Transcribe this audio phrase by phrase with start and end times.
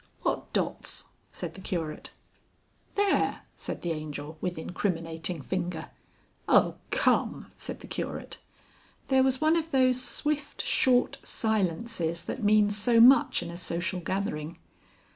[0.23, 2.09] "What dots?" said the Curate.
[2.95, 5.91] "There!" said the Angel with incriminating finger.
[6.49, 8.37] "Oh come!" said the Curate.
[9.09, 13.99] There was one of those swift, short silences that mean so much in a social
[13.99, 14.57] gathering.